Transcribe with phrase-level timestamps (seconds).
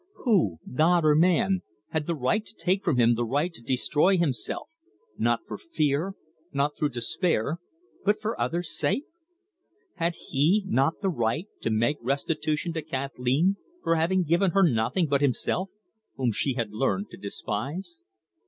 [0.25, 4.17] Who God or man had the right to take from him the right to destroy
[4.17, 4.67] himself,
[5.15, 6.15] not for fear,
[6.51, 7.59] not through despair,
[8.03, 9.05] but for others' sake?
[9.97, 15.05] Had he not the right to make restitution to Kathleen for having given her nothing
[15.05, 15.69] but himself,
[16.15, 17.99] whom she had learned to despise?